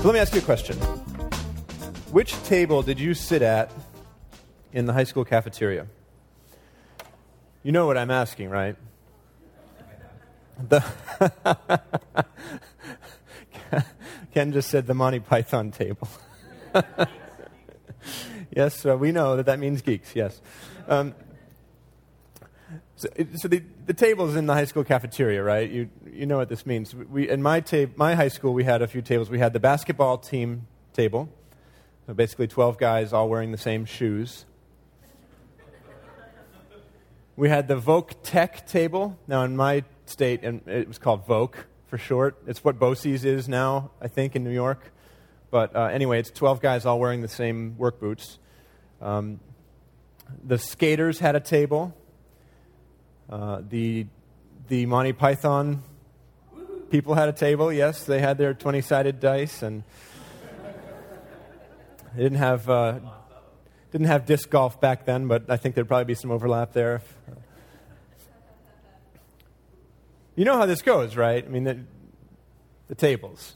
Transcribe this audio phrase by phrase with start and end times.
[0.00, 0.78] So let me ask you a question.
[2.10, 3.70] Which table did you sit at
[4.72, 5.88] in the high school cafeteria?
[7.62, 8.76] You know what I'm asking, right?
[10.70, 10.82] The
[14.32, 16.08] Ken just said the Monty Python table.
[18.56, 20.40] yes, uh, we know that that means geeks, yes.
[20.88, 21.14] Um,
[23.00, 25.70] so, so the, the tables in the high school cafeteria, right?
[25.70, 26.94] You, you know what this means.
[26.94, 29.30] We, in my, ta- my high school, we had a few tables.
[29.30, 31.30] We had the basketball team table,
[32.06, 34.44] so basically 12 guys all wearing the same shoes.
[37.36, 39.18] We had the Voc Tech table.
[39.26, 41.54] Now, in my state, and it was called Voc
[41.86, 42.36] for short.
[42.46, 44.92] It's what BOCES is now, I think, in New York.
[45.50, 48.38] But uh, anyway, it's 12 guys all wearing the same work boots.
[49.00, 49.40] Um,
[50.44, 51.94] the skaters had a table.
[53.30, 54.06] Uh, the,
[54.66, 55.84] the Monty Python
[56.90, 58.02] people had a table, yes.
[58.02, 59.84] They had their 20 sided dice, and
[62.16, 62.98] they didn't have, uh,
[63.92, 67.02] didn't have disc golf back then, but I think there'd probably be some overlap there.
[70.34, 71.44] You know how this goes, right?
[71.44, 71.78] I mean, the,
[72.88, 73.54] the tables.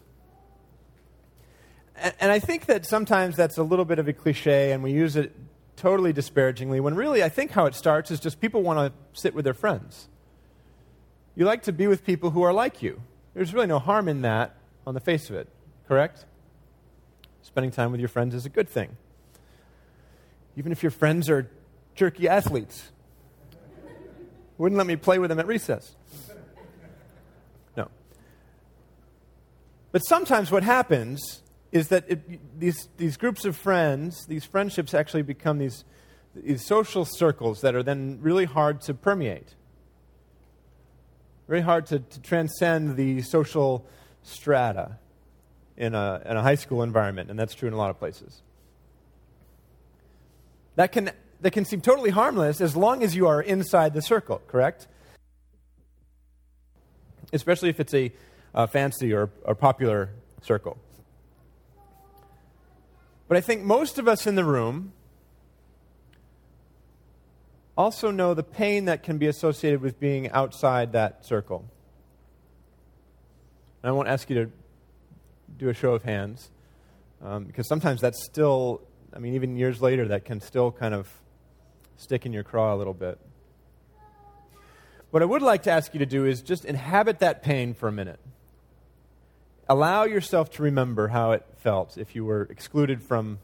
[1.97, 4.93] And, and I think that sometimes that's a little bit of a cliche, and we
[4.93, 5.35] use it
[5.77, 9.35] totally disparagingly, when really I think how it starts is just people want to sit
[9.35, 10.09] with their friends.
[11.35, 13.01] You like to be with people who are like you.
[13.35, 15.49] There's really no harm in that on the face of it,
[15.89, 16.25] correct?
[17.43, 18.97] Spending time with your friends is a good thing.
[20.57, 21.51] Even if your friends are
[21.95, 22.91] jerky athletes.
[24.59, 25.97] Wouldn't let me play with them at recess.
[27.77, 27.89] No.
[29.91, 31.43] But sometimes what happens
[31.75, 35.85] is that it, these, these groups of friends, these friendships actually become these,
[36.35, 39.57] these social circles that are then really hard to permeate.
[41.49, 43.85] Very hard to, to transcend the social
[44.23, 44.99] strata
[45.77, 48.41] in a, in a high school environment, and that's true in a lot of places.
[50.77, 51.11] That can,
[51.41, 54.87] that can seem totally harmless as long as you are inside the circle, correct?
[57.33, 58.13] Especially if it's a,
[58.55, 60.11] a fancy or, or popular
[60.41, 60.79] circle.
[63.27, 64.93] But I think most of us in the room
[67.77, 71.65] also know the pain that can be associated with being outside that circle.
[73.83, 74.51] And I won't ask you to
[75.59, 76.51] do a show of hands,
[77.23, 81.09] um, because sometimes that's still, I mean, even years later, that can still kind of
[81.97, 83.19] stick in your craw a little bit.
[85.11, 87.89] What I would like to ask you to do is just inhabit that pain for
[87.89, 88.19] a minute.
[89.69, 93.39] Allow yourself to remember how it felt if you were excluded from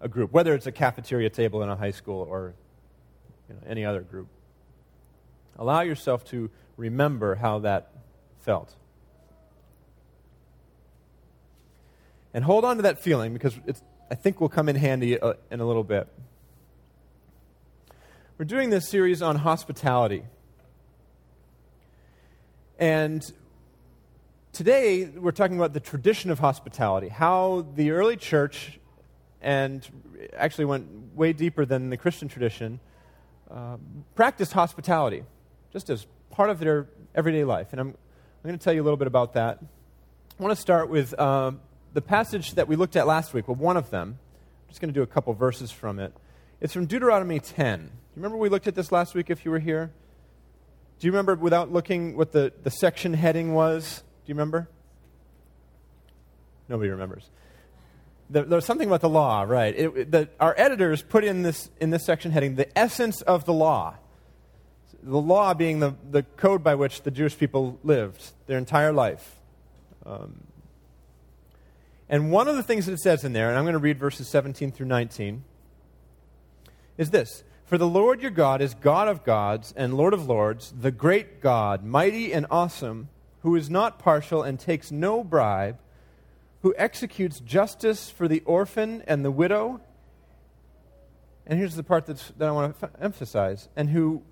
[0.00, 2.54] a group, whether it's a cafeteria table in a high school or
[3.48, 4.26] you know, any other group.
[5.56, 7.92] Allow yourself to remember how that
[8.40, 8.74] felt.
[12.34, 13.54] And hold on to that feeling because
[14.10, 16.08] I think will come in handy uh, in a little bit.
[18.38, 20.24] We're doing this series on hospitality.
[22.78, 23.24] And
[24.56, 28.80] today we're talking about the tradition of hospitality, how the early church,
[29.42, 29.86] and
[30.34, 32.80] actually went way deeper than the Christian tradition,
[33.50, 33.76] uh,
[34.14, 35.24] practiced hospitality
[35.74, 37.68] just as part of their everyday life.
[37.72, 39.58] And I'm, I'm going to tell you a little bit about that.
[39.60, 41.52] I want to start with uh,
[41.92, 44.18] the passage that we looked at last week, well, one of them.
[44.18, 46.14] I'm just going to do a couple verses from it.
[46.62, 47.78] It's from Deuteronomy 10.
[47.78, 49.92] Do you remember we looked at this last week if you were here?
[50.98, 54.02] Do you remember, without looking, what the, the section heading was?
[54.26, 54.68] Do you remember?
[56.68, 57.30] Nobody remembers.
[58.28, 59.72] There, there something about the law, right?
[59.76, 63.52] It, the, our editors put in this, in this section heading the essence of the
[63.52, 63.94] law.
[65.00, 69.36] The law being the, the code by which the Jewish people lived their entire life.
[70.04, 70.40] Um,
[72.08, 74.00] and one of the things that it says in there, and I'm going to read
[74.00, 75.44] verses 17 through 19,
[76.98, 80.74] is this For the Lord your God is God of gods and Lord of lords,
[80.76, 83.08] the great God, mighty and awesome
[83.46, 85.78] who is not partial and takes no bribe,
[86.62, 89.80] who executes justice for the orphan and the widow.
[91.46, 94.22] And here's the part that I want to f- emphasize and who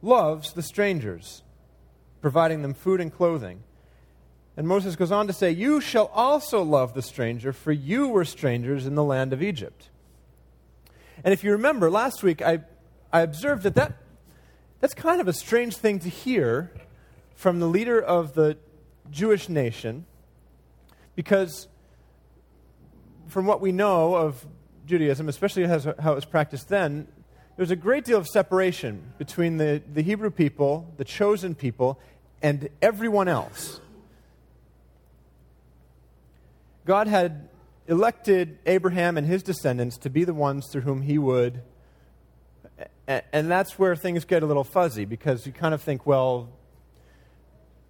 [0.00, 1.42] loves the strangers.
[2.22, 3.62] providing them food and clothing.
[4.56, 8.24] And Moses goes on to say, You shall also love the stranger, for you were
[8.24, 9.90] strangers in the land of Egypt.
[11.22, 12.60] And if you remember, last week I,
[13.12, 13.92] I observed that, that
[14.80, 16.72] that's kind of a strange thing to hear
[17.40, 18.58] from the leader of the
[19.10, 20.04] Jewish nation,
[21.16, 21.68] because
[23.28, 24.46] from what we know of
[24.84, 27.08] Judaism, especially how it was practiced then,
[27.56, 31.98] there's a great deal of separation between the, the Hebrew people, the chosen people,
[32.42, 33.80] and everyone else.
[36.84, 37.48] God had
[37.88, 41.62] elected Abraham and his descendants to be the ones through whom he would.
[43.08, 46.50] And that's where things get a little fuzzy because you kind of think, well,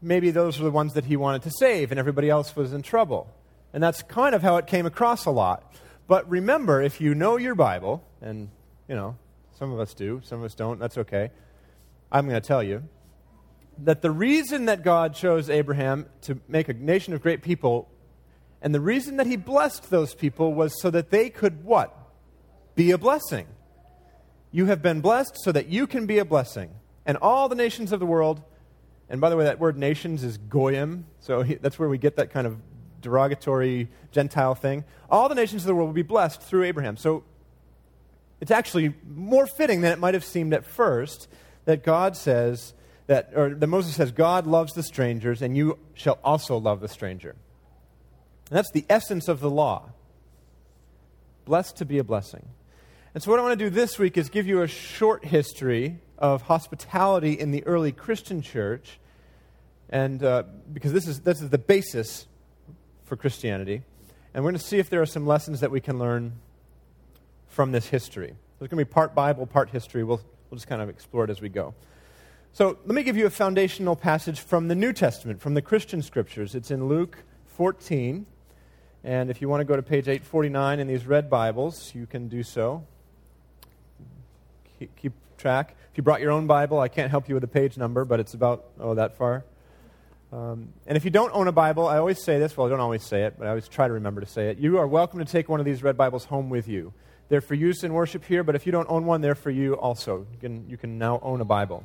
[0.02, 2.82] maybe those were the ones that he wanted to save and everybody else was in
[2.82, 3.32] trouble.
[3.72, 5.74] And that's kind of how it came across a lot.
[6.06, 8.48] But remember, if you know your Bible, and,
[8.88, 9.16] you know,
[9.58, 11.30] some of us do, some of us don't, that's okay.
[12.10, 12.82] I'm going to tell you
[13.78, 17.88] that the reason that God chose Abraham to make a nation of great people
[18.62, 21.96] and the reason that he blessed those people was so that they could what?
[22.74, 23.46] Be a blessing.
[24.52, 26.70] You have been blessed so that you can be a blessing.
[27.06, 28.42] And all the nations of the world,
[29.10, 32.16] and by the way, that word nations is goyim, so he, that's where we get
[32.16, 32.56] that kind of
[33.02, 34.84] derogatory Gentile thing.
[35.10, 36.96] All the nations of the world will be blessed through Abraham.
[36.96, 37.24] So
[38.40, 41.28] it's actually more fitting than it might have seemed at first
[41.64, 42.72] that God says,
[43.08, 46.88] that, or that Moses says, God loves the strangers, and you shall also love the
[46.88, 47.30] stranger.
[47.30, 49.90] And that's the essence of the law.
[51.44, 52.46] Blessed to be a blessing.
[53.12, 55.98] And so, what I want to do this week is give you a short history
[56.16, 58.99] of hospitality in the early Christian church,
[59.90, 62.26] and uh, because this is, this is the basis
[63.04, 63.82] for Christianity.
[64.32, 66.34] And we're going to see if there are some lessons that we can learn
[67.48, 68.34] from this history.
[68.58, 70.04] There's going to be part Bible, part history.
[70.04, 71.74] We'll, we'll just kind of explore it as we go.
[72.52, 76.02] So, let me give you a foundational passage from the New Testament, from the Christian
[76.02, 76.54] scriptures.
[76.54, 77.18] It's in Luke
[77.56, 78.26] 14.
[79.02, 82.28] And if you want to go to page 849 in these red Bibles, you can
[82.28, 82.84] do so.
[84.78, 85.74] Keep, keep, track.
[85.90, 88.20] If you brought your own Bible, I can't help you with the page number, but
[88.20, 89.42] it's about, oh, that far.
[90.32, 92.56] Um, and if you don't own a Bible, I always say this.
[92.56, 94.58] Well, I don't always say it, but I always try to remember to say it.
[94.58, 96.92] You are welcome to take one of these red Bibles home with you.
[97.28, 99.74] They're for use in worship here, but if you don't own one, they're for you
[99.74, 100.26] also.
[100.32, 101.84] You can, you can now own a Bible.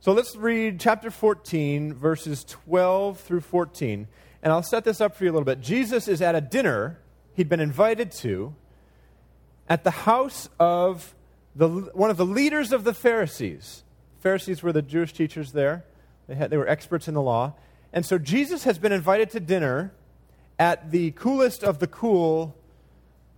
[0.00, 4.06] So let's read chapter 14, verses 12 through 14.
[4.42, 5.60] And I'll set this up for you a little bit.
[5.60, 6.98] Jesus is at a dinner
[7.34, 8.54] he'd been invited to
[9.68, 11.14] at the house of
[11.54, 13.82] the, one of the leaders of the Pharisees.
[14.20, 15.84] Pharisees were the Jewish teachers there,
[16.28, 17.54] they, had, they were experts in the law.
[17.92, 19.92] And so Jesus has been invited to dinner
[20.58, 22.54] at the coolest of the cool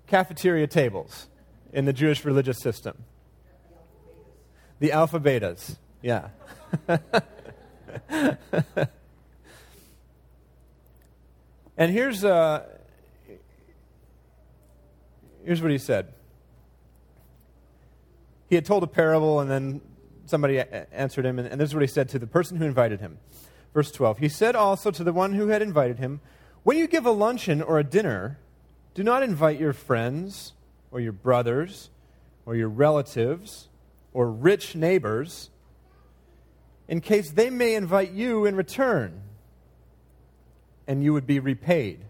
[0.06, 1.26] cafeteria tables
[1.72, 3.04] in the Jewish religious system.
[4.80, 6.28] The alpha betas, yeah.
[11.78, 12.64] And here's, uh,
[15.44, 16.12] here's what he said.
[18.48, 19.80] He had told a parable, and then
[20.28, 20.60] somebody
[20.92, 23.18] answered him, and, this is what he said to the person who invited him.
[23.74, 26.20] Verse 12 He said also to the one who had invited him,
[26.62, 28.38] When you give a luncheon or a dinner,
[28.94, 30.54] do not invite your friends,
[30.90, 31.90] or your brothers,
[32.46, 33.68] or your relatives,
[34.12, 35.50] or rich neighbors,
[36.88, 39.22] in case they may invite you in return
[40.88, 42.00] and you would be repaid.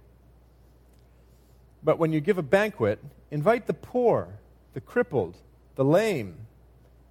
[1.82, 3.00] But when you give a banquet,
[3.30, 4.38] invite the poor,
[4.72, 5.36] the crippled,
[5.74, 6.46] the lame,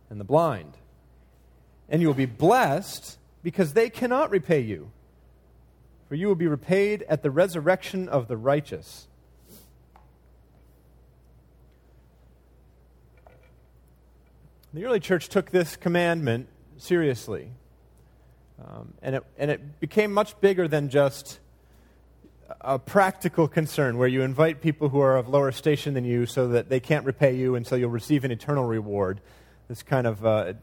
[0.10, 0.78] and the blind.
[1.90, 4.92] And you will be blessed because they cannot repay you.
[6.10, 9.08] For you will be repaid at the resurrection of the righteous.
[14.74, 17.52] The early church took this commandment seriously.
[18.64, 21.40] Um, and, it, and it became much bigger than just
[22.62, 26.50] a practical concern where you invite people who are of lower station than you so
[26.50, 29.22] that they can't repay you and so you'll receive an eternal reward.
[29.68, 30.54] This kind of, uh,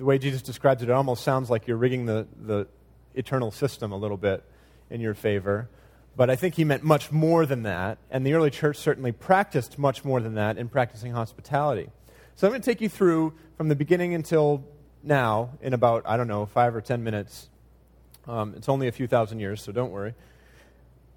[0.00, 2.66] the way Jesus describes it, it almost sounds like you're rigging the, the
[3.14, 4.42] eternal system a little bit
[4.88, 5.68] in your favor.
[6.16, 9.78] But I think he meant much more than that, and the early church certainly practiced
[9.78, 11.90] much more than that in practicing hospitality.
[12.34, 14.64] So I'm going to take you through from the beginning until
[15.02, 17.50] now in about, I don't know, five or ten minutes.
[18.26, 20.14] Um, it's only a few thousand years, so don't worry.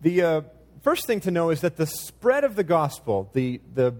[0.02, 0.42] The uh,
[0.82, 3.96] first thing to know is that the spread of the gospel, the, the,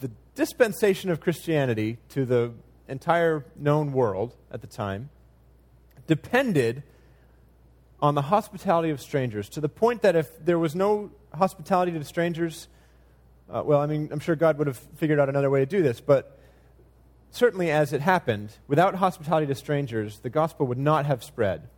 [0.00, 2.52] the dispensation of Christianity to the
[2.88, 5.10] entire known world at the time,
[6.06, 6.82] depended
[8.00, 12.04] on the hospitality of strangers to the point that if there was no hospitality to
[12.04, 12.68] strangers,
[13.50, 15.82] uh, well, I mean, I'm sure God would have figured out another way to do
[15.82, 16.38] this, but
[17.30, 21.68] certainly as it happened, without hospitality to strangers, the gospel would not have spread.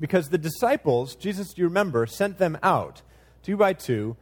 [0.00, 3.02] Because the disciples, Jesus, you remember, sent them out
[3.42, 4.16] two by two,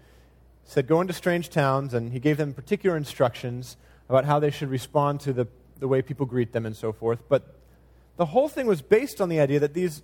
[0.64, 3.76] said, Go into strange towns, and he gave them particular instructions
[4.08, 5.48] about how they should respond to the,
[5.84, 7.18] the way people greet them and so forth.
[7.28, 7.42] But
[8.16, 10.00] the whole thing was based on the idea that these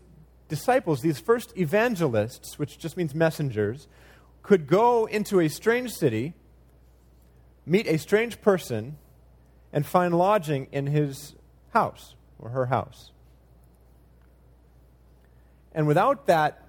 [0.47, 3.89] disciples, these first evangelists, which just means messengers,
[4.43, 6.35] could go into a strange city,
[7.65, 8.99] meet a strange person,
[9.73, 11.35] and find lodging in his
[11.71, 13.13] house or her house.
[15.73, 16.63] And without that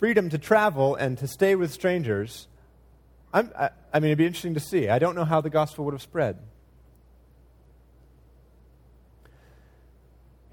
[0.00, 2.48] freedom to travel and to stay with strangers,
[3.32, 4.88] I, I mean, it'd be interesting to see.
[4.88, 6.38] I don't know how the gospel would have spread.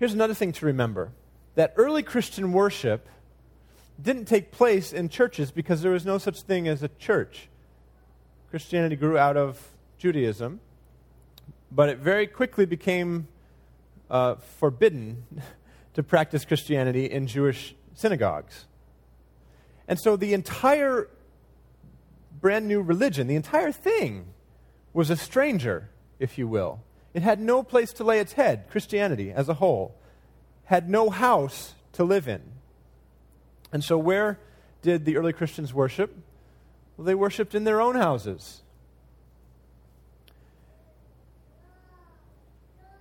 [0.03, 1.13] Here's another thing to remember
[1.55, 3.07] that early Christian worship
[4.01, 7.48] didn't take place in churches because there was no such thing as a church.
[8.50, 9.65] Christianity grew out of
[9.98, 10.60] Judaism,
[11.72, 13.29] but it very quickly became
[14.10, 15.24] uh, forbidden
[15.93, 18.65] to practice Christianity in Jewish synagogues.
[19.88, 21.07] And so the entire
[22.41, 24.33] brand new religion, the entire thing,
[24.91, 26.81] was a stranger, if you will.
[27.13, 29.96] It had no place to lay its head, Christianity as a whole,
[30.65, 32.41] had no house to live in.
[33.72, 34.39] And so, where
[34.82, 36.15] did the early Christians worship?
[36.98, 38.62] Well, they worshiped in their own houses.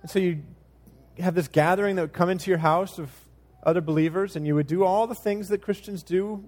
[0.01, 0.43] And so, you
[1.19, 3.11] have this gathering that would come into your house of
[3.63, 6.43] other believers, and you would do all the things that Christians do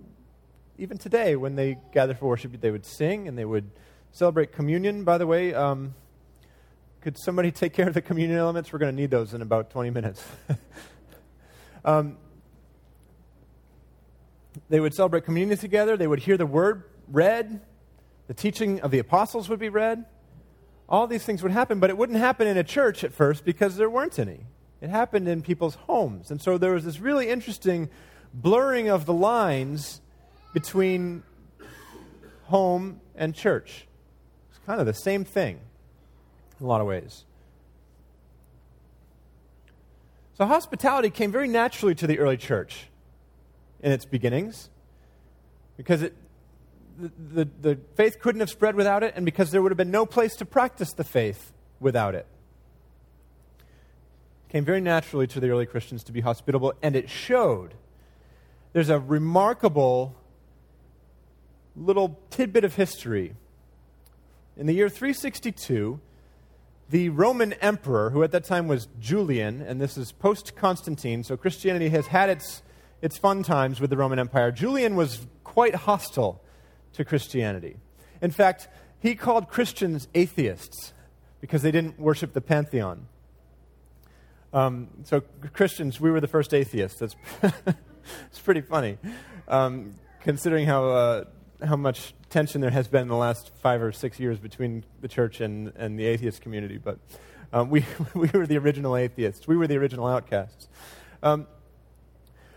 [0.77, 2.59] even today when they gather for worship.
[2.59, 3.69] They would sing and they would
[4.11, 5.03] celebrate communion.
[5.03, 5.93] By the way, um,
[7.05, 8.73] could somebody take care of the communion elements?
[8.73, 10.25] We're going to need those in about 20 minutes.
[11.85, 12.17] um,
[14.69, 15.97] they would celebrate communion together.
[15.97, 17.61] They would hear the word read.
[18.25, 20.05] The teaching of the apostles would be read.
[20.89, 23.75] All these things would happen, but it wouldn't happen in a church at first because
[23.75, 24.39] there weren't any.
[24.81, 26.31] It happened in people's homes.
[26.31, 27.91] And so there was this really interesting
[28.33, 30.01] blurring of the lines
[30.55, 31.21] between
[32.45, 33.85] home and church.
[34.49, 35.59] It's kind of the same thing
[36.59, 37.25] in a lot of ways.
[40.33, 42.87] So hospitality came very naturally to the early church
[43.81, 44.69] in its beginnings
[45.77, 46.13] because it,
[46.97, 49.91] the, the, the faith couldn't have spread without it, and because there would have been
[49.91, 52.27] no place to practice the faith without it
[54.55, 57.73] came very naturally to the early Christians to be hospitable, and it showed.
[58.71, 60.15] There's a remarkable
[61.75, 63.35] little tidbit of history.
[64.55, 65.99] In the year 362,
[66.89, 71.35] the Roman emperor, who at that time was Julian, and this is post Constantine, so
[71.35, 72.61] Christianity has had its,
[73.01, 74.51] its fun times with the Roman Empire.
[74.51, 76.41] Julian was quite hostile
[76.93, 77.77] to Christianity.
[78.21, 78.67] In fact,
[78.99, 80.93] he called Christians atheists
[81.41, 83.07] because they didn't worship the pantheon.
[84.53, 85.21] Um, so,
[85.53, 86.99] Christians, we were the first atheists.
[86.99, 87.15] That's
[88.27, 88.97] it's pretty funny,
[89.47, 91.23] um, considering how, uh,
[91.65, 95.07] how much tension there has been in the last five or six years between the
[95.07, 96.77] church and, and the atheist community.
[96.77, 96.99] But
[97.53, 100.67] um, we, we were the original atheists, we were the original outcasts.
[101.23, 101.47] Um,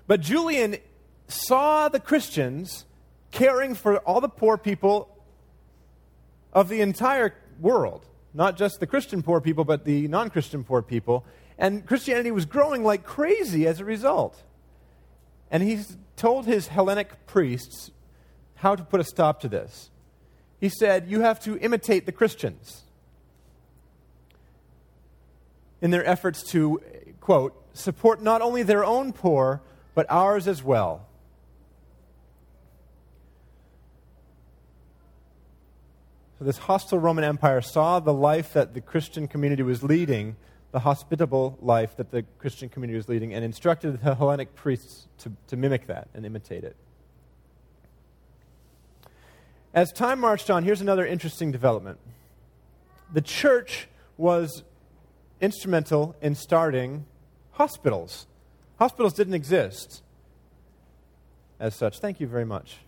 [0.09, 0.79] but Julian
[1.29, 2.87] saw the Christians
[3.31, 5.17] caring for all the poor people
[6.53, 8.05] of the entire world,
[8.35, 11.25] not just the Christian poor people, but the non Christian poor people.
[11.57, 14.43] And Christianity was growing like crazy as a result.
[15.53, 15.79] And he
[16.17, 17.93] told his Hellenic priests
[18.59, 19.91] how to put a stop to this.
[20.61, 22.83] He said, You have to imitate the Christians
[25.81, 26.83] in their efforts to,
[27.21, 29.63] quote, support not only their own poor,
[29.95, 31.07] but ours as well.
[36.39, 40.37] So, this hostile Roman Empire saw the life that the Christian community was leading
[40.71, 45.33] the hospitable life that the Christian community was leading and instructed the Hellenic priests to,
[45.47, 46.77] to mimic that and imitate it.
[49.79, 52.01] As time marched on, here's another interesting development.
[53.13, 54.65] The church was
[55.41, 57.07] instrumental in starting
[57.53, 58.27] hospitals.
[58.81, 60.03] Hospitals didn't exist
[61.61, 62.01] as such.
[62.01, 62.79] Thank you very much.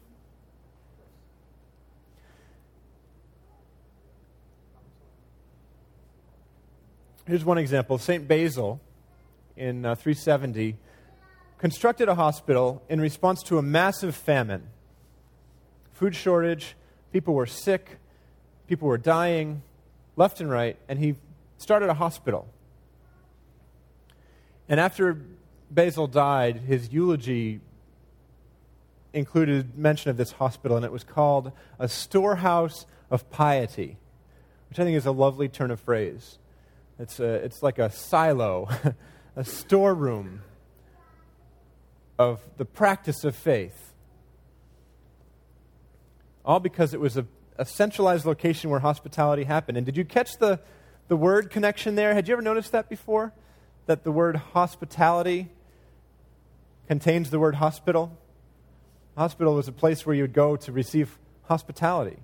[7.24, 8.26] Here's one example St.
[8.26, 8.80] Basil
[9.56, 10.76] in uh, 370
[11.56, 14.70] constructed a hospital in response to a massive famine.
[15.92, 16.74] Food shortage,
[17.12, 17.98] people were sick,
[18.66, 19.62] people were dying
[20.16, 21.16] left and right, and he
[21.58, 22.48] started a hospital.
[24.68, 25.20] And after
[25.70, 27.60] Basil died, his eulogy
[29.12, 33.96] included mention of this hospital, and it was called a storehouse of piety,
[34.68, 36.38] which I think is a lovely turn of phrase
[36.98, 38.68] It's, a, it's like a silo,
[39.36, 40.42] a storeroom
[42.18, 43.89] of the practice of faith.
[46.44, 49.76] All because it was a, a centralized location where hospitality happened.
[49.76, 50.60] And did you catch the,
[51.08, 52.14] the word connection there?
[52.14, 53.32] Had you ever noticed that before?
[53.86, 55.50] That the word hospitality
[56.88, 58.16] contains the word hospital?
[59.16, 62.18] Hospital was a place where you would go to receive hospitality.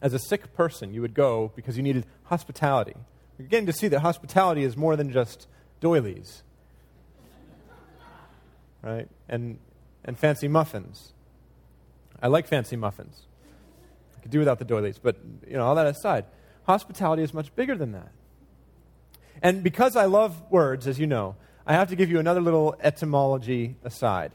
[0.00, 2.94] As a sick person, you would go because you needed hospitality.
[3.38, 5.46] You're getting to see that hospitality is more than just
[5.80, 6.42] doilies,
[8.82, 9.08] right?
[9.28, 9.58] And,
[10.04, 11.12] and fancy muffins.
[12.20, 13.22] I like fancy muffins.
[14.16, 16.24] I could do without the doilies, but you know, all that aside,
[16.64, 18.10] hospitality is much bigger than that.
[19.42, 22.74] And because I love words, as you know, I have to give you another little
[22.80, 24.32] etymology aside.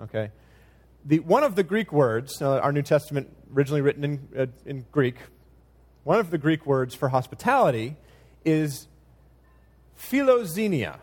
[0.00, 0.30] Okay?
[1.04, 4.84] The, one of the Greek words, uh, our New Testament originally written in, uh, in
[4.92, 5.16] Greek,
[6.04, 7.96] one of the Greek words for hospitality
[8.44, 8.86] is
[9.98, 10.98] philoxenia.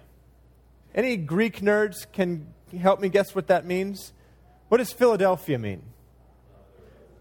[0.95, 4.13] Any Greek nerds can help me guess what that means?
[4.69, 5.83] What does Philadelphia mean?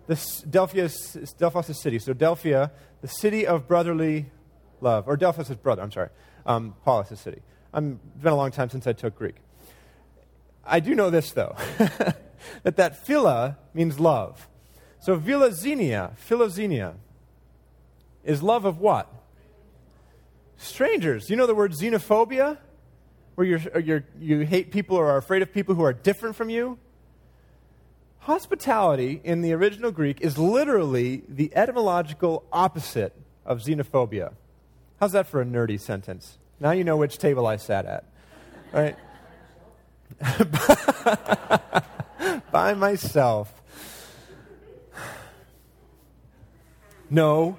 [0.07, 1.99] This Delphia is Delphos city.
[1.99, 2.71] So Delphia,
[3.03, 4.27] the city of brotherly
[4.81, 5.83] love, or Delphos is brother.
[5.83, 6.11] I'm sorry.
[6.45, 7.43] Um, Paulus is city.
[7.73, 9.37] I'm it's been a long time since I took Greek.
[10.65, 11.57] I do know this though,
[12.63, 14.49] that that phila means love.
[15.01, 16.95] So philoxenia, philoxenia,
[18.25, 19.13] is love of what?
[20.57, 21.31] Strangers.
[21.31, 22.59] You know the word xenophobia?
[23.35, 26.79] Where you're, you hate people or are afraid of people who are different from you?
[28.27, 33.15] Hospitality in the original Greek is literally the etymological opposite
[33.45, 34.33] of xenophobia.
[34.99, 36.37] How's that for a nerdy sentence?
[36.59, 38.05] Now you know which table I sat at.
[38.73, 38.97] Right?
[42.51, 43.63] By myself.
[47.09, 47.59] No.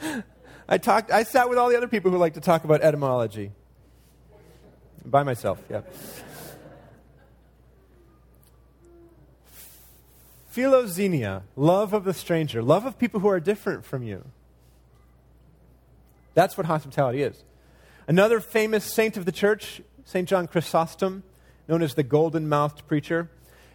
[0.66, 1.10] I talked.
[1.10, 3.52] I sat with all the other people who like to talk about etymology.
[5.04, 5.82] By myself, yeah.
[10.56, 14.24] Philoxenia, love of the stranger, love of people who are different from you.
[16.32, 17.44] That's what hospitality is.
[18.08, 20.26] Another famous saint of the church, St.
[20.26, 21.24] John Chrysostom,
[21.68, 23.28] known as the golden mouthed preacher,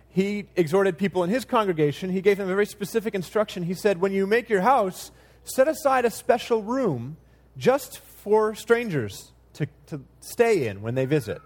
[0.09, 2.09] he exhorted people in his congregation.
[2.09, 3.63] He gave them a very specific instruction.
[3.63, 5.11] He said, When you make your house,
[5.43, 7.17] set aside a special room
[7.57, 11.41] just for strangers to, to stay in when they visit.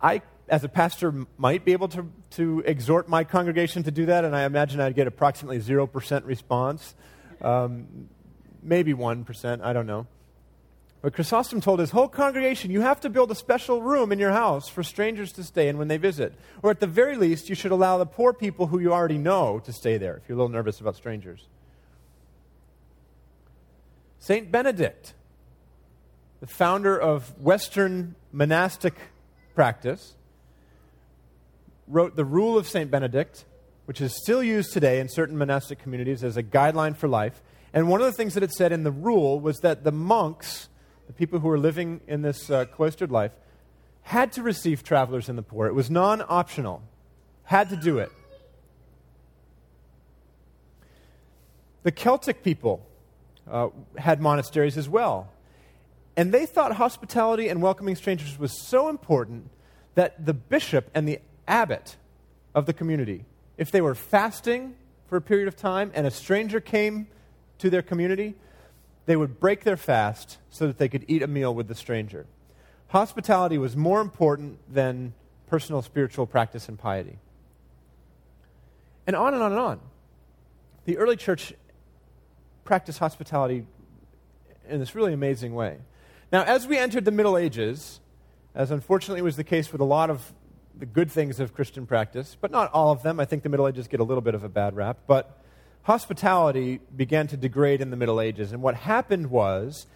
[0.00, 4.24] I, as a pastor, might be able to, to exhort my congregation to do that,
[4.24, 6.94] and I imagine I'd get approximately 0% response.
[7.40, 8.08] Um,
[8.62, 10.06] maybe 1%, I don't know.
[11.00, 14.32] But Chrysostom told his whole congregation, you have to build a special room in your
[14.32, 16.34] house for strangers to stay in when they visit.
[16.62, 19.60] Or at the very least, you should allow the poor people who you already know
[19.60, 21.46] to stay there if you're a little nervous about strangers.
[24.18, 24.50] St.
[24.50, 25.14] Benedict,
[26.40, 28.94] the founder of Western monastic
[29.54, 30.16] practice,
[31.88, 32.90] wrote the Rule of St.
[32.90, 33.44] Benedict,
[33.86, 37.42] which is still used today in certain monastic communities as a guideline for life.
[37.72, 40.68] And one of the things that it said in the rule was that the monks
[41.08, 43.32] the people who were living in this uh, cloistered life,
[44.02, 45.66] had to receive travelers and the poor.
[45.66, 46.82] It was non optional,
[47.44, 48.12] had to do it.
[51.82, 52.86] The Celtic people
[53.50, 55.32] uh, had monasteries as well.
[56.14, 59.50] And they thought hospitality and welcoming strangers was so important
[59.94, 61.96] that the bishop and the abbot
[62.54, 63.24] of the community,
[63.56, 67.08] if they were fasting for a period of time and a stranger came
[67.58, 68.34] to their community,
[69.06, 72.26] they would break their fast so that they could eat a meal with the stranger.
[72.88, 75.14] Hospitality was more important than
[75.46, 77.18] personal spiritual practice and piety.
[79.06, 79.80] And on and on and on.
[80.84, 81.54] The early church
[82.64, 83.66] practiced hospitality
[84.68, 85.78] in this really amazing way.
[86.30, 88.00] Now, as we entered the Middle Ages,
[88.54, 90.32] as unfortunately was the case with a lot of
[90.78, 93.18] the good things of Christian practice, but not all of them.
[93.18, 94.98] I think the Middle Ages get a little bit of a bad rap.
[95.06, 95.36] But
[95.82, 98.52] hospitality began to degrade in the Middle Ages.
[98.52, 99.86] And what happened was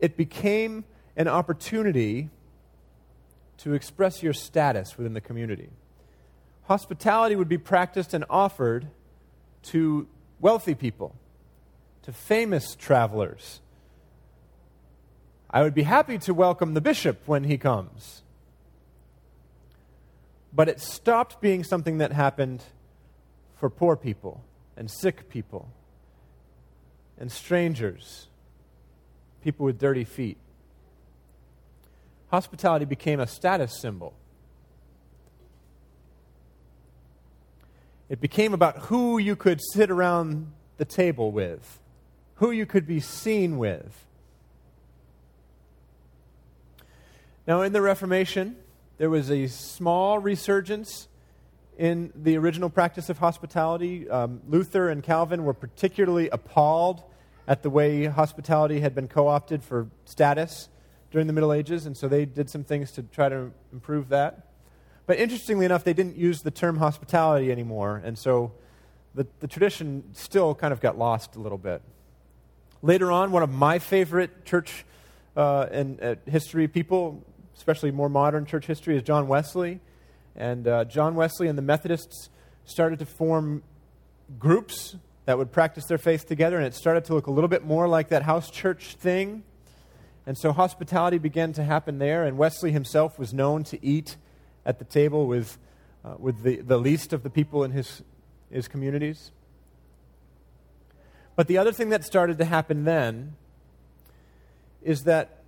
[0.00, 0.84] it became
[1.16, 2.30] an opportunity
[3.58, 5.70] to express your status within the community.
[6.64, 8.88] Hospitality would be practiced and offered
[9.64, 10.08] to
[10.40, 11.14] wealthy people,
[12.02, 13.60] to famous travelers.
[15.50, 18.21] I would be happy to welcome the bishop when he comes.
[20.52, 22.62] But it stopped being something that happened
[23.56, 24.42] for poor people
[24.76, 25.68] and sick people
[27.18, 28.28] and strangers,
[29.42, 30.36] people with dirty feet.
[32.30, 34.14] Hospitality became a status symbol.
[38.08, 41.80] It became about who you could sit around the table with,
[42.36, 44.04] who you could be seen with.
[47.46, 48.56] Now, in the Reformation,
[49.02, 51.08] there was a small resurgence
[51.76, 54.08] in the original practice of hospitality.
[54.08, 57.02] Um, Luther and Calvin were particularly appalled
[57.48, 60.68] at the way hospitality had been co opted for status
[61.10, 64.46] during the Middle Ages, and so they did some things to try to improve that.
[65.06, 68.52] But interestingly enough, they didn't use the term hospitality anymore, and so
[69.16, 71.82] the, the tradition still kind of got lost a little bit.
[72.82, 74.84] Later on, one of my favorite church
[75.36, 77.24] uh, and uh, history people,
[77.56, 79.80] especially more modern church history, is John Wesley.
[80.34, 82.30] And uh, John Wesley and the Methodists
[82.64, 83.62] started to form
[84.38, 87.64] groups that would practice their faith together, and it started to look a little bit
[87.64, 89.44] more like that house church thing.
[90.26, 94.16] And so hospitality began to happen there, and Wesley himself was known to eat
[94.64, 95.58] at the table with,
[96.04, 98.02] uh, with the, the least of the people in his,
[98.50, 99.32] his communities.
[101.34, 103.34] But the other thing that started to happen then
[104.82, 105.41] is that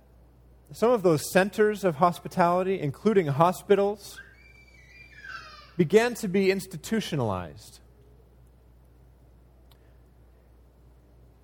[0.71, 4.19] some of those centers of hospitality, including hospitals,
[5.77, 7.79] began to be institutionalized.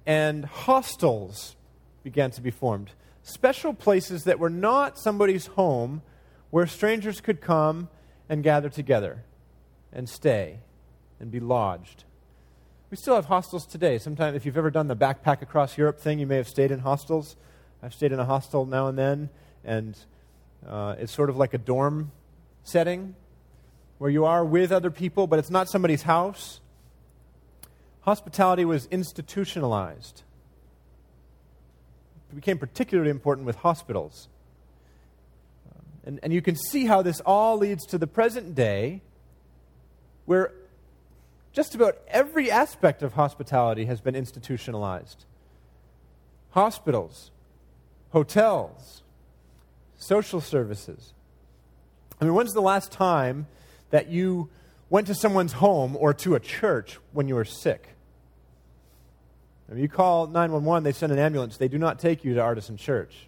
[0.06, 1.56] And hostels
[2.04, 2.92] began to be formed.
[3.24, 6.02] Special places that were not somebody's home
[6.50, 7.90] where strangers could come
[8.28, 9.24] and gather together
[9.94, 10.60] and stay
[11.20, 12.04] and be lodged.
[12.90, 13.98] We still have hostels today.
[14.00, 16.80] Sometimes, if you've ever done the backpack across Europe thing, you may have stayed in
[16.80, 17.38] hostels.
[17.84, 19.30] I've stayed in a hostel now and then,
[19.64, 19.98] and
[20.68, 22.12] uh, it's sort of like a dorm
[22.64, 23.16] setting
[23.98, 26.60] where you are with other people, but it's not somebody's house.
[28.02, 30.24] Hospitality was institutionalized.
[32.32, 34.28] It became particularly important with hospitals.
[36.04, 39.02] And, and you can see how this all leads to the present day,
[40.26, 40.52] where
[41.52, 45.26] just about every aspect of hospitality has been institutionalized
[46.52, 47.32] hospitals,
[48.12, 49.02] hotels,
[49.98, 51.14] social services.
[52.20, 53.48] I mean, when's the last time
[53.90, 54.50] that you
[54.92, 57.88] went to someone's home or to a church when you were sick.
[59.70, 61.56] I mean, you call 911, they send an ambulance.
[61.56, 63.28] They do not take you to Artisan Church.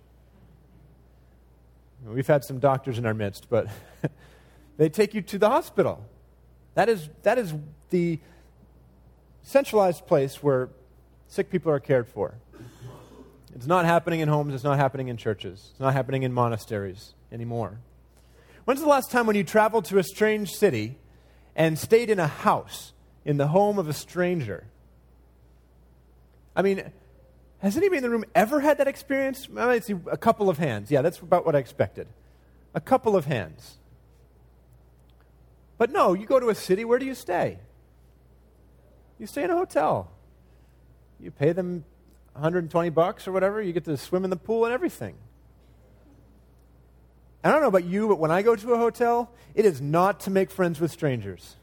[2.06, 3.68] We've had some doctors in our midst, but
[4.78, 6.04] they take you to the hospital.
[6.74, 7.54] That is, that is
[7.92, 8.20] the
[9.42, 10.68] centralized place where
[11.30, 12.36] sick people are cared for.
[13.56, 17.14] It's not happening in homes, it's not happening in churches, it's not happening in monasteries
[17.32, 17.80] anymore.
[18.66, 20.98] When's the last time when you traveled to a strange city
[21.56, 22.94] and stayed in a house
[23.26, 24.66] in the home of a stranger?
[26.56, 26.92] I mean,
[27.60, 29.48] has anybody in the room ever had that experience?
[29.52, 30.90] I might see a couple of hands.
[30.92, 32.08] Yeah, that's about what I expected.
[32.74, 33.78] A couple of hands.
[35.78, 37.60] But no, you go to a city, where do you stay?
[39.20, 40.12] You stay in a hotel.
[41.20, 41.86] You pay them
[42.34, 45.16] 120 bucks or whatever, you get to swim in the pool and everything.
[47.44, 50.22] I don't know about you, but when I go to a hotel, it is not
[50.22, 51.58] to make friends with strangers.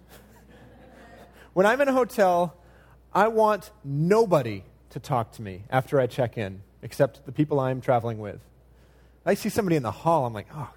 [1.55, 2.57] when I'm in a hotel,
[3.15, 7.81] I want nobody to talk to me after I check in, except the people I'm
[7.81, 8.41] traveling with.
[9.25, 10.71] I see somebody in the hall, I'm like, oh,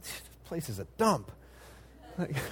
[0.00, 1.30] this place is a dump.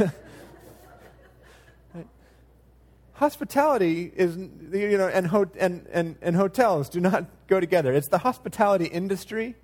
[3.18, 7.92] hospitality is, you know, and, ho- and, and, and hotels do not go together.
[7.92, 9.56] It's the hospitality industry,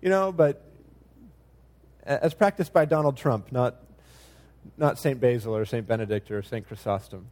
[0.00, 0.64] you know, but
[2.04, 3.82] as practiced by Donald Trump, not,
[4.76, 5.20] not St.
[5.20, 5.86] Basil or St.
[5.88, 6.64] Benedict or St.
[6.66, 7.26] Chrysostom.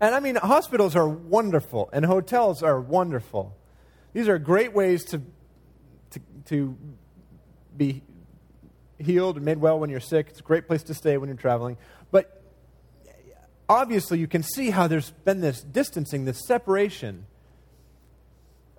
[0.00, 3.54] And I mean, hospitals are wonderful, and hotels are wonderful.
[4.14, 5.20] These are great ways to,
[6.10, 6.76] to, to
[7.76, 8.02] be
[8.98, 10.28] healed and made well when you're sick.
[10.30, 11.76] It's a great place to stay when you're traveling.
[13.72, 17.24] Obviously, you can see how there's been this distancing, this separation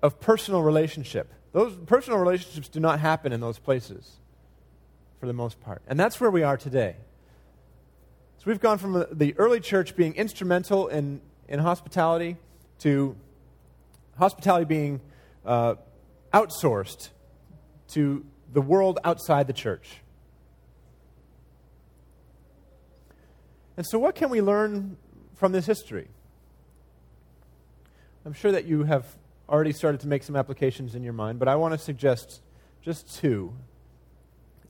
[0.00, 1.32] of personal relationship.
[1.50, 4.20] Those personal relationships do not happen in those places
[5.18, 5.82] for the most part.
[5.88, 6.94] And that's where we are today.
[8.38, 12.36] So we've gone from the early church being instrumental in, in hospitality
[12.80, 13.16] to
[14.16, 15.00] hospitality being
[15.44, 15.74] uh,
[16.32, 17.08] outsourced
[17.88, 20.03] to the world outside the church.
[23.76, 24.96] And so, what can we learn
[25.34, 26.08] from this history?
[28.24, 29.04] I'm sure that you have
[29.48, 32.40] already started to make some applications in your mind, but I want to suggest
[32.82, 33.52] just two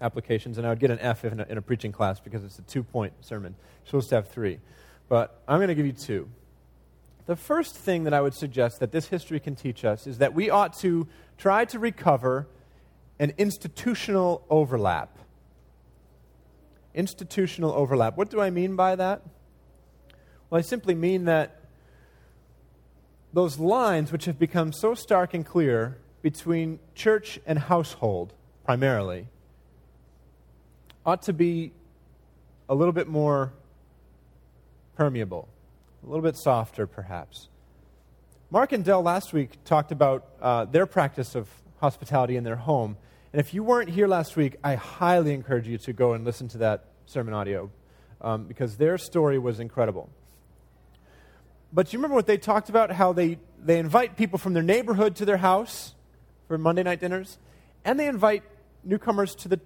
[0.01, 2.59] applications, and I would get an F in a, in a preaching class because it's
[2.59, 3.55] a two point sermon.
[3.59, 4.59] You're supposed to have three.
[5.09, 6.29] But I'm going to give you two.
[7.27, 10.35] The first thing that I would suggest that this history can teach us is that
[10.35, 11.07] we ought to
[11.39, 12.47] try to recover
[13.19, 15.19] an institutional overlap.
[16.95, 18.17] Institutional overlap.
[18.17, 19.23] What do I mean by that?
[20.49, 21.61] Well, I simply mean that
[23.33, 28.33] those lines which have become so stark and clear between church and household,
[28.65, 29.27] primarily,
[31.05, 31.73] ought to be
[32.69, 33.53] a little bit more
[34.97, 35.49] permeable,
[36.03, 37.49] a little bit softer, perhaps.
[38.51, 42.97] Mark and Dell last week talked about uh, their practice of hospitality in their home.
[43.35, 46.47] And if you weren't here last week, I highly encourage you to go and listen
[46.51, 47.69] to that sermon audio
[48.21, 50.09] um, because their story was incredible.
[51.73, 52.93] But you remember what they talked about?
[52.93, 55.97] How they, they invite people from their neighborhood to their house
[56.47, 57.39] for Monday night dinners,
[57.85, 58.45] and they invite
[58.85, 59.61] newcomers to, the,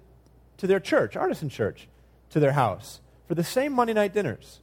[0.57, 1.89] to their church, Artisan Church,
[2.31, 4.61] to their house for the same Monday night dinners.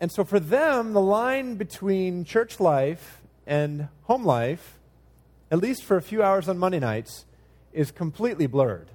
[0.00, 4.78] And so for them, the line between church life and home life,
[5.50, 7.26] at least for a few hours on Monday nights,
[7.74, 8.90] is completely blurred.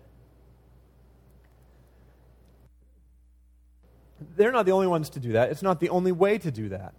[4.36, 5.52] They're not the only ones to do that.
[5.52, 6.94] It's not the only way to do that.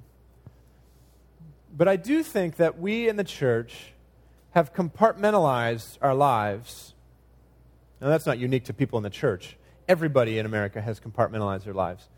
[1.77, 3.93] But I do think that we in the church
[4.51, 6.95] have compartmentalized our lives.
[8.01, 9.57] Now, that's not unique to people in the church.
[9.89, 12.09] Everybody in America has compartmentalized their lives.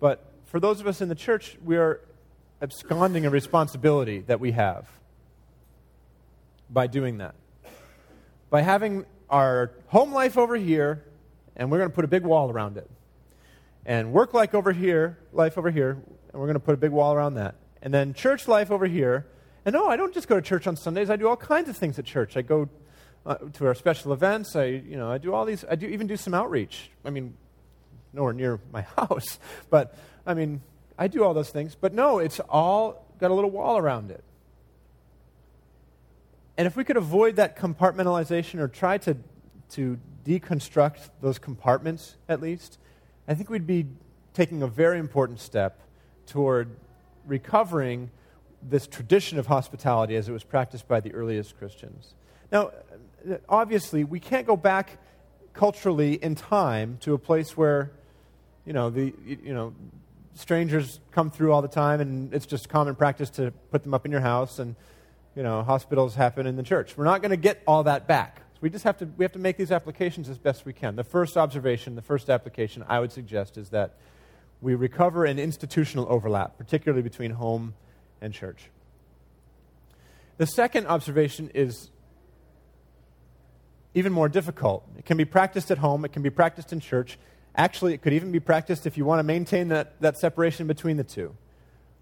[0.00, 2.00] But for those of us in the church, we are
[2.62, 4.88] absconding a responsibility that we have
[6.70, 7.34] by doing that.
[8.54, 11.02] By having our home life over here,
[11.56, 12.88] and we're going to put a big wall around it.
[13.84, 15.90] And work life over here, life over here,
[16.30, 17.56] and we're going to put a big wall around that.
[17.82, 19.26] And then church life over here.
[19.64, 21.10] And no, I don't just go to church on Sundays.
[21.10, 22.36] I do all kinds of things at church.
[22.36, 22.68] I go
[23.26, 24.54] uh, to our special events.
[24.54, 25.64] I, you know, I do all these.
[25.68, 26.92] I do even do some outreach.
[27.04, 27.34] I mean,
[28.12, 30.60] nowhere near my house, but I mean,
[30.96, 31.74] I do all those things.
[31.74, 34.22] But no, it's all got a little wall around it.
[36.56, 39.16] And if we could avoid that compartmentalization or try to,
[39.70, 42.78] to deconstruct those compartments at least,
[43.26, 43.86] I think we'd be
[44.32, 45.80] taking a very important step
[46.26, 46.70] toward
[47.26, 48.10] recovering
[48.62, 52.14] this tradition of hospitality as it was practiced by the earliest Christians.
[52.50, 52.70] Now,
[53.48, 54.98] obviously, we can't go back
[55.52, 57.92] culturally in time to a place where,
[58.64, 59.74] you know, the, you know,
[60.34, 64.04] strangers come through all the time and it's just common practice to put them up
[64.04, 64.74] in your house and
[65.36, 66.96] you know, hospitals happen in the church.
[66.96, 68.38] We're not going to get all that back.
[68.54, 70.96] So we just have to, we have to make these applications as best we can.
[70.96, 73.94] The first observation, the first application I would suggest is that
[74.60, 77.74] we recover an institutional overlap, particularly between home
[78.20, 78.70] and church.
[80.36, 81.90] The second observation is
[83.94, 84.88] even more difficult.
[84.98, 87.18] It can be practiced at home, it can be practiced in church.
[87.56, 90.96] Actually, it could even be practiced if you want to maintain that, that separation between
[90.96, 91.36] the two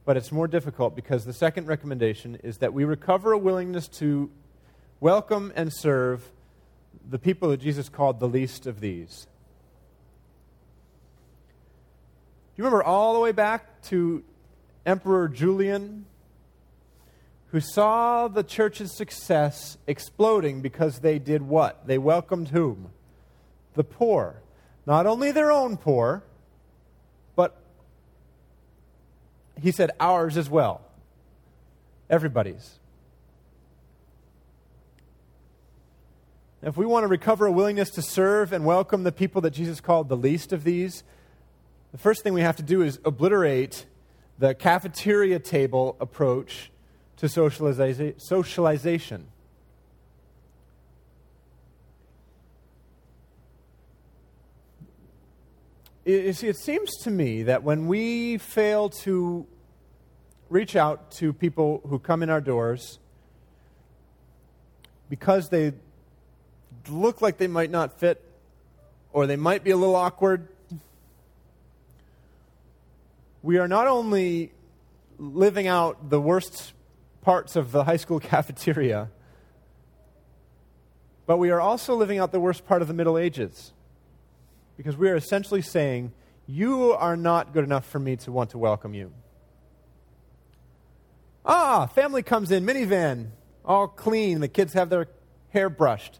[0.05, 4.31] but it's more difficult because the second recommendation is that we recover a willingness to
[5.01, 6.31] welcome and serve
[7.09, 9.27] the people that Jesus called the least of these.
[12.55, 14.23] Do you remember all the way back to
[14.85, 16.05] Emperor Julian,
[17.49, 21.87] who saw the church's success exploding because they did what?
[21.87, 22.91] They welcomed whom?
[23.75, 24.43] The poor.
[24.85, 26.25] Not only their own poor,
[29.61, 30.83] he said ours as well.
[32.09, 32.79] Everybody's.
[36.62, 39.81] If we want to recover a willingness to serve and welcome the people that Jesus
[39.81, 41.03] called the least of these,
[41.91, 43.87] the first thing we have to do is obliterate
[44.38, 46.71] the cafeteria table approach
[47.17, 49.27] to socialization.
[56.05, 59.47] You see, it seems to me that when we fail to
[60.49, 62.99] reach out to people who come in our doors
[65.09, 65.73] because they
[66.88, 68.21] look like they might not fit
[69.12, 70.49] or they might be a little awkward,
[73.45, 74.51] we are not only
[75.19, 76.73] living out the worst
[77.21, 79.09] parts of the high school cafeteria,
[81.27, 83.73] but we are also living out the worst part of the Middle Ages.
[84.83, 86.12] Because we are essentially saying,
[86.45, 89.12] You are not good enough for me to want to welcome you.
[91.47, 93.29] Ah, family comes in, minivan,
[93.64, 94.40] all clean.
[94.40, 95.07] The kids have their
[95.51, 96.18] hair brushed.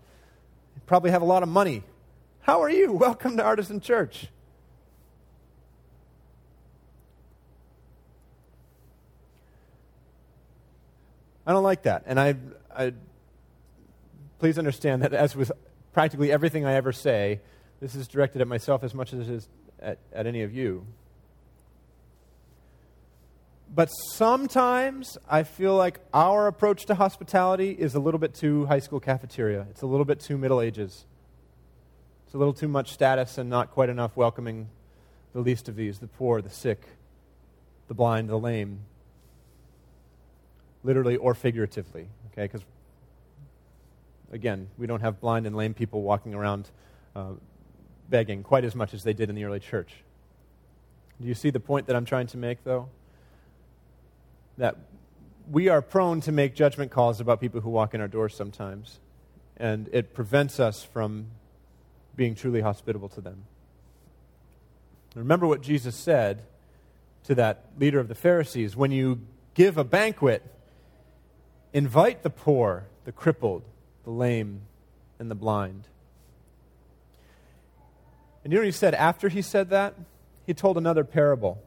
[0.87, 1.83] Probably have a lot of money.
[2.42, 2.92] How are you?
[3.07, 4.29] Welcome to Artisan Church.
[11.44, 12.05] I don't like that.
[12.07, 12.37] And I,
[12.72, 12.92] I
[14.38, 15.51] please understand that as with
[15.92, 17.40] practically everything I ever say,
[17.83, 19.49] this is directed at myself as much as it is
[19.81, 20.87] at, at any of you.
[23.75, 28.79] But sometimes I feel like our approach to hospitality is a little bit too high
[28.79, 29.66] school cafeteria.
[29.71, 31.07] It's a little bit too Middle Ages.
[32.25, 34.68] It's a little too much status and not quite enough welcoming
[35.33, 36.87] the least of these, the poor, the sick,
[37.88, 38.79] the blind, the lame,
[40.85, 42.45] literally or figuratively, okay?
[42.45, 42.62] Because,
[44.31, 46.71] again, we don't have blind and lame people walking around
[47.16, 47.33] uh,
[48.12, 50.05] begging quite as much as they did in the early church.
[51.20, 52.90] Do you see the point that I'm trying to make, though?
[54.59, 54.77] That
[55.51, 59.01] we are prone to make judgment calls about people who walk in our doors sometimes,
[59.57, 61.29] and it prevents us from
[62.14, 63.44] being truly hospitable to them.
[65.14, 66.42] Remember what Jesus said
[67.25, 69.20] to that leader of the Pharisees when you
[69.55, 70.42] give a banquet,
[71.72, 73.62] invite the poor, the crippled,
[74.05, 74.61] the lame,
[75.18, 75.88] and the blind.
[78.44, 79.94] And you know what he said after he said that?
[80.46, 81.62] He told another parable.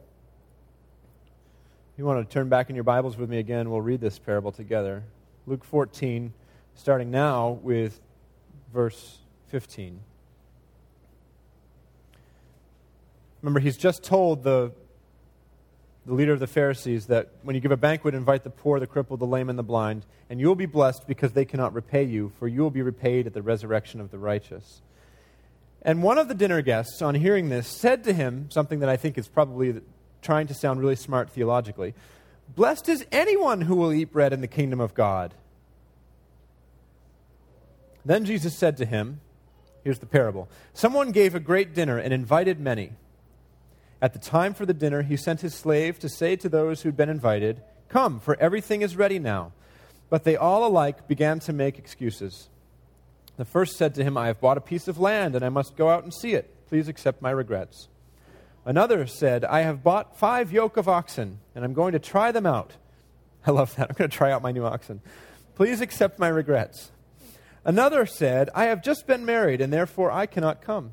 [1.94, 3.70] If You want to turn back in your Bibles with me again?
[3.70, 5.04] We'll read this parable together.
[5.46, 6.34] Luke 14,
[6.74, 8.00] starting now with
[8.72, 10.00] verse 15.
[13.40, 14.72] Remember, he's just told the,
[16.04, 18.86] the leader of the Pharisees that when you give a banquet, invite the poor, the
[18.86, 22.02] crippled, the lame, and the blind, and you will be blessed because they cannot repay
[22.02, 24.82] you, for you will be repaid at the resurrection of the righteous.
[25.82, 28.96] And one of the dinner guests, on hearing this, said to him something that I
[28.96, 29.80] think is probably
[30.22, 31.94] trying to sound really smart theologically
[32.54, 35.34] Blessed is anyone who will eat bread in the kingdom of God.
[38.04, 39.20] Then Jesus said to him,
[39.82, 42.92] Here's the parable Someone gave a great dinner and invited many.
[44.00, 46.96] At the time for the dinner, he sent his slave to say to those who'd
[46.96, 49.52] been invited, Come, for everything is ready now.
[50.08, 52.48] But they all alike began to make excuses.
[53.36, 55.76] The first said to him, I have bought a piece of land, and I must
[55.76, 56.66] go out and see it.
[56.68, 57.88] Please accept my regrets.
[58.64, 62.46] Another said, I have bought five yoke of oxen, and I'm going to try them
[62.46, 62.72] out.
[63.46, 63.90] I love that.
[63.90, 65.00] I'm going to try out my new oxen.
[65.54, 66.90] Please accept my regrets.
[67.64, 70.92] Another said, I have just been married, and therefore I cannot come.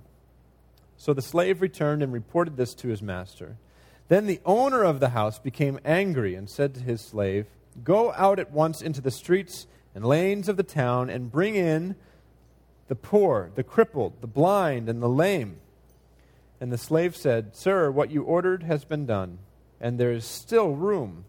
[0.98, 3.58] So the slave returned and reported this to his master.
[4.08, 7.48] Then the owner of the house became angry and said to his slave,
[7.84, 11.96] Go out at once into the streets and lanes of the town and bring in
[12.94, 15.58] the poor, the crippled, the blind, and the lame.
[16.62, 19.40] And the slave said, Sir, what you ordered has been done,
[19.82, 21.26] and there is still room.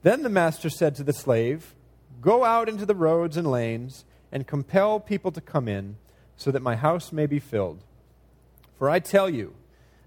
[0.00, 1.74] Then the master said to the slave,
[2.22, 5.96] Go out into the roads and lanes and compel people to come in,
[6.34, 7.84] so that my house may be filled.
[8.78, 9.54] For I tell you,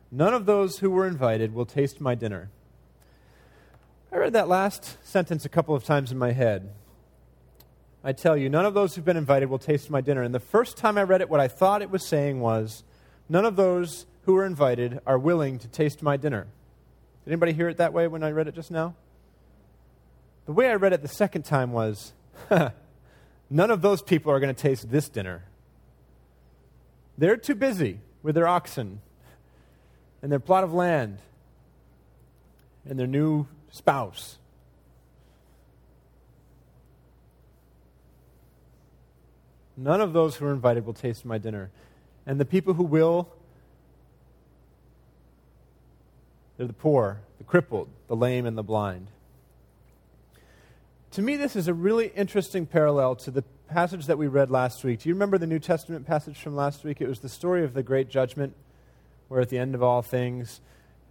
[0.09, 2.49] none of those who were invited will taste my dinner.
[4.11, 6.71] I read that last sentence a couple of times in my head.
[8.03, 10.21] I tell you, none of those who've been invited will taste my dinner.
[10.21, 12.83] And the first time I read it, what I thought it was saying was,
[13.27, 16.47] none of those who are invited are willing to taste my dinner.
[17.25, 18.95] Did anybody hear it that way when I read it just now?
[20.45, 22.13] The way I read it the second time was,
[23.49, 25.43] none of those people are going to taste this dinner.
[27.17, 29.01] They're too busy with their oxen
[30.21, 31.19] and their plot of land
[32.87, 34.37] and their new spouse
[39.81, 41.71] None of those who are invited will taste my dinner.
[42.25, 43.29] And the people who will,
[46.57, 49.07] they're the poor, the crippled, the lame, and the blind.
[51.11, 54.83] To me, this is a really interesting parallel to the passage that we read last
[54.83, 54.99] week.
[54.99, 56.99] Do you remember the New Testament passage from last week?
[56.99, 58.55] It was the story of the great judgment,
[59.29, 60.59] where at the end of all things,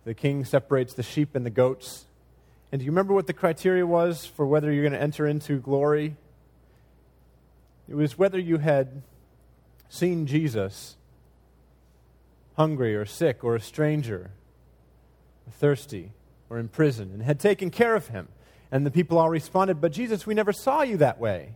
[0.04, 2.04] the king separates the sheep and the goats.
[2.70, 5.59] And do you remember what the criteria was for whether you're going to enter into
[5.59, 6.16] glory
[7.88, 9.03] it was whether you had
[9.88, 10.96] seen Jesus
[12.57, 14.31] hungry or sick or a stranger,
[15.46, 16.11] or thirsty
[16.51, 18.29] or in prison, and had taken care of him.
[18.70, 21.55] And the people all responded, But Jesus, we never saw you that way.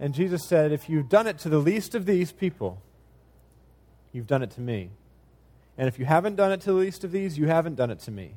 [0.00, 2.80] And Jesus said, If you've done it to the least of these people,
[4.12, 4.90] you've done it to me.
[5.76, 7.98] And if you haven't done it to the least of these, you haven't done it
[8.00, 8.34] to me.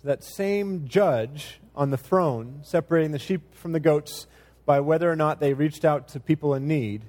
[0.00, 4.26] So that same judge on the throne, separating the sheep from the goats
[4.64, 7.02] by whether or not they reached out to people in need,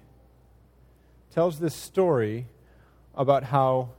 [1.33, 2.47] tells this story
[3.15, 3.91] about how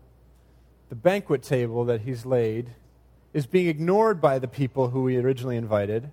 [0.90, 2.74] the banquet table that he's laid
[3.32, 6.10] is being ignored by the people who he originally invited,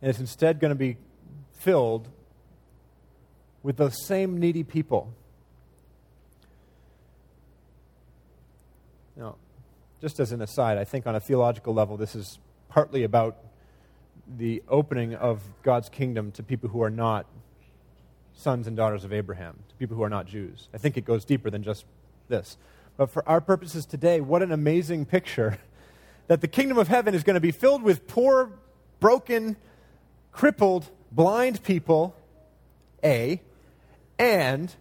[0.00, 0.96] and it's instead going to be
[1.58, 2.08] filled
[3.62, 5.12] with those same needy people.
[9.14, 9.34] Now,
[10.00, 12.38] just as an aside, I think on a theological level, this is
[12.68, 13.36] partly about
[14.36, 17.26] the opening of God's kingdom to people who are not
[18.34, 20.68] sons and daughters of Abraham, to people who are not Jews.
[20.72, 21.84] I think it goes deeper than just
[22.28, 22.56] this.
[22.96, 25.58] But for our purposes today, what an amazing picture
[26.28, 28.52] that the kingdom of heaven is going to be filled with poor,
[29.00, 29.56] broken,
[30.30, 32.14] crippled, blind people,
[33.02, 33.40] A,
[34.18, 34.72] and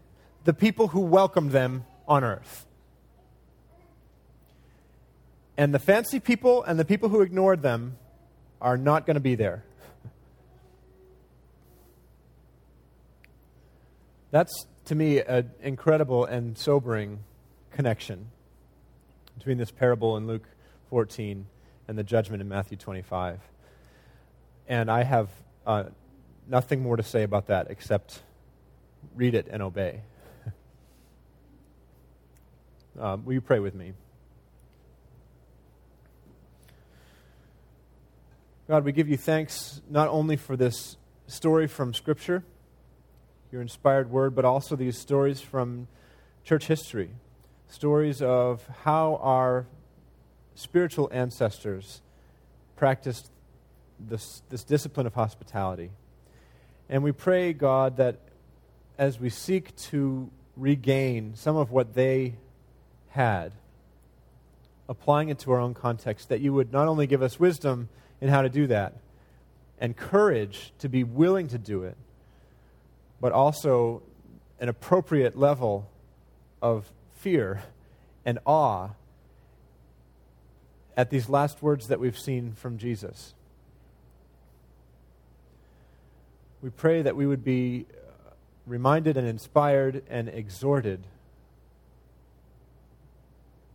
[0.43, 2.66] the people who welcomed them on earth.
[5.58, 7.97] And the fancy people and the people who ignored them
[8.62, 9.64] are not going to be there.
[14.30, 17.20] That's, to me, an incredible and sobering
[17.72, 18.28] connection
[19.38, 20.47] between this parable in Luke
[20.89, 21.47] 14
[21.88, 23.39] and the judgment in Matthew 25.
[24.68, 25.30] And I have
[25.66, 25.86] uh,
[26.47, 28.22] nothing more to say about that except
[29.16, 30.01] read it and obey.
[32.99, 33.93] um, will you pray with me?
[38.68, 42.43] God, we give you thanks not only for this story from Scripture,
[43.49, 45.88] your inspired word, but also these stories from
[46.43, 47.11] church history.
[47.70, 49.68] Stories of how our
[50.55, 52.01] spiritual ancestors
[52.76, 53.32] practiced
[54.01, 55.91] this, this discipline of hospitality.
[56.89, 58.20] And we pray, God, that
[58.97, 62.34] as we seek to regain some of what they
[63.11, 63.53] had,
[64.89, 67.88] applying it to our own context, that you would not only give us wisdom
[68.22, 68.93] in how to do that
[69.80, 71.95] and courage to be willing to do it,
[73.22, 74.01] but also
[74.59, 75.89] an appropriate level
[76.61, 77.63] of fear
[78.26, 78.89] and awe
[80.95, 83.36] at these last words that we've seen from Jesus.
[86.61, 87.86] We pray that we would be
[88.65, 91.03] reminded and inspired and exhorted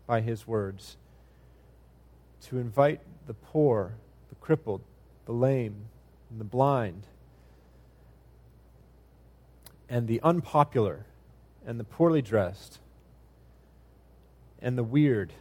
[0.06, 0.96] by his words
[2.42, 3.94] to invite the poor
[4.42, 4.82] crippled,
[5.24, 5.86] the lame,
[6.28, 7.06] and the blind,
[9.88, 11.06] and the unpopular,
[11.64, 12.80] and the poorly dressed,
[14.60, 15.32] and the weird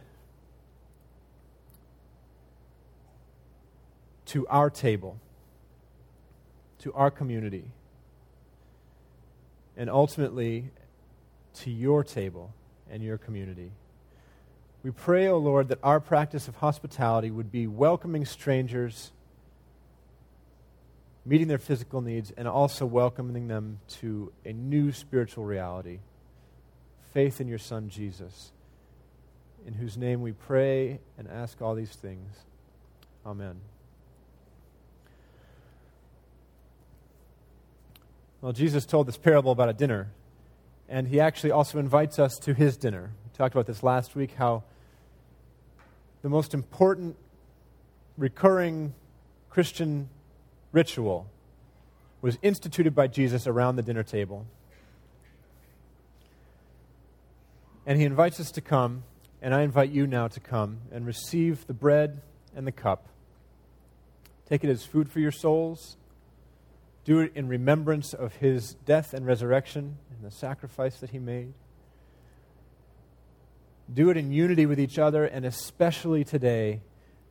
[4.24, 5.18] to our table,
[6.78, 7.64] to our community,
[9.76, 10.70] and ultimately
[11.54, 12.54] to your table
[12.88, 13.72] and your community.
[14.82, 19.12] We pray, O oh Lord, that our practice of hospitality would be welcoming strangers,
[21.24, 26.00] meeting their physical needs, and also welcoming them to a new spiritual reality
[27.12, 28.52] faith in your Son, Jesus,
[29.66, 32.26] in whose name we pray and ask all these things.
[33.26, 33.60] Amen.
[38.40, 40.08] Well, Jesus told this parable about a dinner,
[40.88, 43.12] and he actually also invites us to his dinner.
[43.36, 44.62] Talked about this last week how
[46.20, 47.16] the most important
[48.16, 48.94] recurring
[49.48, 50.08] Christian
[50.70, 51.26] ritual
[52.20, 54.46] was instituted by Jesus around the dinner table.
[57.84, 59.02] And he invites us to come,
[59.40, 62.20] and I invite you now to come and receive the bread
[62.54, 63.08] and the cup.
[64.48, 65.96] Take it as food for your souls.
[67.04, 71.54] Do it in remembrance of his death and resurrection and the sacrifice that he made.
[73.92, 76.80] Do it in unity with each other, and especially today,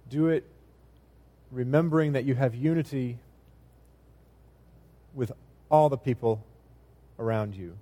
[0.09, 0.45] do it
[1.51, 3.17] remembering that you have unity
[5.13, 5.31] with
[5.69, 6.43] all the people
[7.19, 7.77] around you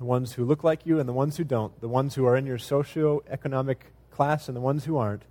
[0.00, 2.34] the ones who look like you and the ones who don't, the ones who are
[2.34, 5.24] in your socio-economic class and the ones who aren't,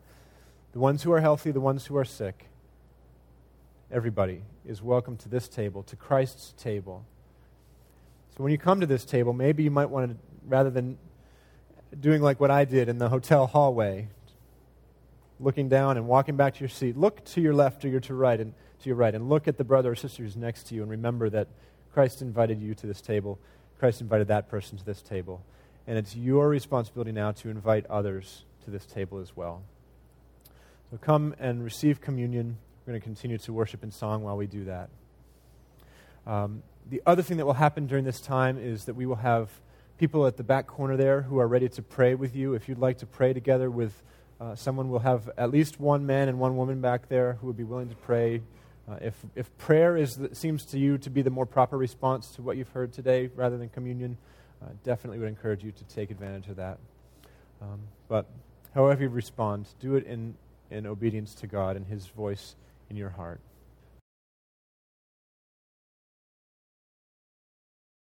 [0.73, 2.45] the ones who are healthy, the ones who are sick.
[3.91, 7.03] Everybody is welcome to this table, to Christ's table.
[8.37, 10.17] So when you come to this table, maybe you might want to,
[10.47, 10.99] rather than
[11.97, 14.07] doing like what I did in the hotel hallway,
[15.39, 16.97] looking down and walking back to your seat.
[16.97, 19.57] Look to your left or your to right and to your right, and look at
[19.57, 21.47] the brother or sister who's next to you, and remember that
[21.93, 23.39] Christ invited you to this table.
[23.77, 25.41] Christ invited that person to this table,
[25.87, 29.63] and it's your responsibility now to invite others to this table as well.
[30.91, 32.57] So come and receive communion.
[32.85, 34.89] We're going to continue to worship in song while we do that.
[36.25, 39.49] Um, the other thing that will happen during this time is that we will have
[39.99, 42.53] people at the back corner there who are ready to pray with you.
[42.53, 44.01] If you'd like to pray together with
[44.39, 47.57] uh, someone, we'll have at least one man and one woman back there who would
[47.57, 48.41] be willing to pray.
[48.89, 52.29] Uh, if, if prayer is the, seems to you to be the more proper response
[52.29, 54.17] to what you've heard today rather than communion,
[54.63, 56.79] uh, definitely would encourage you to take advantage of that.
[57.61, 58.25] Um, but
[58.73, 60.33] however you respond, do it in,
[60.71, 62.55] in obedience to God and His voice
[62.89, 63.41] in your heart.